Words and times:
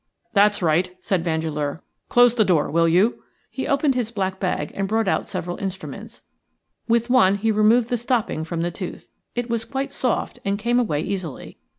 "That's 0.33 0.63
right," 0.63 0.95
said 0.99 1.23
Vandeleur; 1.23 1.83
"close 2.09 2.33
the 2.33 2.43
door, 2.43 2.71
will 2.71 2.87
you?" 2.87 3.21
He 3.51 3.67
opened 3.67 3.93
his 3.93 4.09
black 4.09 4.39
bag 4.39 4.71
and 4.73 4.87
brought 4.87 5.07
out 5.07 5.29
several 5.29 5.57
instruments. 5.61 6.23
With 6.87 7.11
one 7.11 7.35
he 7.35 7.51
removed 7.51 7.89
the 7.89 7.97
stopping 7.97 8.43
from 8.43 8.63
the 8.63 8.71
tooth. 8.71 9.09
It 9.35 9.47
was 9.47 9.63
quite 9.63 9.91
soft 9.91 10.39
and 10.43 10.57
came 10.57 10.79
away 10.79 11.01
easily. 11.01 11.59